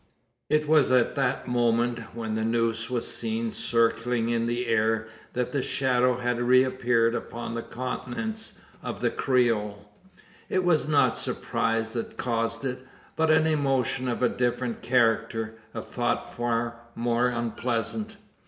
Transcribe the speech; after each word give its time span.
It 0.49 0.67
was 0.67 0.89
at 0.89 1.13
that 1.13 1.47
moment 1.47 1.99
when 2.15 2.33
the 2.33 2.43
noose 2.43 2.89
was 2.89 3.07
seen 3.13 3.51
circling 3.51 4.29
in 4.29 4.47
the 4.47 4.65
air 4.65 5.05
that 5.33 5.51
the 5.51 5.61
shadow 5.61 6.17
had 6.17 6.41
reappeared 6.41 7.13
upon 7.13 7.53
the 7.53 7.61
countenance 7.61 8.57
or 8.83 8.93
the 8.93 9.11
Creole. 9.11 9.91
It 10.49 10.63
was 10.63 10.87
not 10.87 11.19
surprise 11.19 11.93
that 11.93 12.17
caused 12.17 12.65
it, 12.65 12.79
but 13.15 13.29
an 13.29 13.45
emotion 13.45 14.07
of 14.07 14.23
a 14.23 14.27
different 14.29 14.81
character 14.81 15.59
a 15.71 15.83
thought 15.83 16.33
far 16.35 16.79
more 16.95 17.27
unpleasant. 17.27 18.17